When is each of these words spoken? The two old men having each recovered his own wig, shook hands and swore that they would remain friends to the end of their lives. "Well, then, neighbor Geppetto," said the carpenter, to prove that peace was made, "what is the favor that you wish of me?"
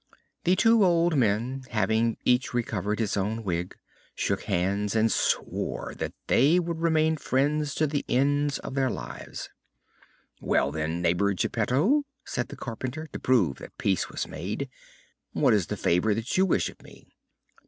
The 0.45 0.55
two 0.55 0.83
old 0.83 1.15
men 1.15 1.61
having 1.69 2.17
each 2.25 2.55
recovered 2.55 2.97
his 2.97 3.15
own 3.15 3.43
wig, 3.43 3.77
shook 4.15 4.45
hands 4.45 4.95
and 4.95 5.11
swore 5.11 5.93
that 5.99 6.15
they 6.25 6.59
would 6.59 6.79
remain 6.81 7.17
friends 7.17 7.75
to 7.75 7.85
the 7.85 8.03
end 8.09 8.57
of 8.63 8.73
their 8.73 8.89
lives. 8.89 9.49
"Well, 10.39 10.71
then, 10.71 11.03
neighbor 11.03 11.31
Geppetto," 11.35 12.01
said 12.25 12.47
the 12.47 12.57
carpenter, 12.57 13.09
to 13.13 13.19
prove 13.19 13.57
that 13.57 13.77
peace 13.77 14.09
was 14.09 14.27
made, 14.27 14.69
"what 15.33 15.53
is 15.53 15.67
the 15.67 15.77
favor 15.77 16.15
that 16.15 16.35
you 16.35 16.47
wish 16.47 16.67
of 16.67 16.81
me?" 16.81 17.05